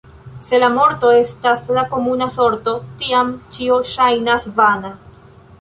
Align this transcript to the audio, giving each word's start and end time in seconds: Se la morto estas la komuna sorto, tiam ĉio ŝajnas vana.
Se 0.45 0.57
la 0.61 0.69
morto 0.77 1.11
estas 1.17 1.67
la 1.79 1.83
komuna 1.93 2.29
sorto, 2.37 2.75
tiam 3.03 3.31
ĉio 3.59 3.81
ŝajnas 3.93 4.53
vana. 4.61 4.97